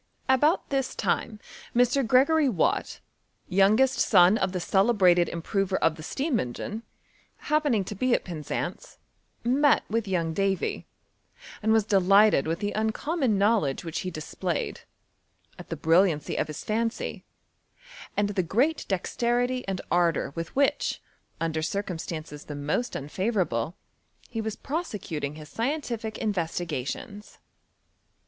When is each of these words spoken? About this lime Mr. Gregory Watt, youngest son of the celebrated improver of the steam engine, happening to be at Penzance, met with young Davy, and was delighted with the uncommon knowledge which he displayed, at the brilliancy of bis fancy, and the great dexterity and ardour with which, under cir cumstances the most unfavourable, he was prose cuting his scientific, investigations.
About 0.27 0.71
this 0.71 0.97
lime 1.05 1.39
Mr. 1.75 2.01
Gregory 2.03 2.49
Watt, 2.49 3.01
youngest 3.47 3.99
son 3.99 4.35
of 4.35 4.51
the 4.51 4.59
celebrated 4.59 5.29
improver 5.29 5.77
of 5.77 5.93
the 5.95 6.01
steam 6.01 6.39
engine, 6.39 6.81
happening 7.37 7.83
to 7.83 7.93
be 7.93 8.15
at 8.15 8.23
Penzance, 8.25 8.97
met 9.43 9.83
with 9.91 10.07
young 10.07 10.33
Davy, 10.33 10.87
and 11.61 11.71
was 11.71 11.83
delighted 11.83 12.47
with 12.47 12.57
the 12.61 12.71
uncommon 12.71 13.37
knowledge 13.37 13.83
which 13.85 13.99
he 13.99 14.09
displayed, 14.09 14.81
at 15.59 15.69
the 15.69 15.75
brilliancy 15.75 16.35
of 16.35 16.47
bis 16.47 16.63
fancy, 16.63 17.23
and 18.17 18.29
the 18.29 18.41
great 18.41 18.85
dexterity 18.87 19.63
and 19.67 19.81
ardour 19.91 20.31
with 20.33 20.55
which, 20.55 20.99
under 21.39 21.61
cir 21.61 21.83
cumstances 21.83 22.47
the 22.47 22.55
most 22.55 22.95
unfavourable, 22.95 23.75
he 24.29 24.41
was 24.41 24.55
prose 24.55 24.95
cuting 24.99 25.35
his 25.35 25.47
scientific, 25.49 26.17
investigations. 26.17 27.37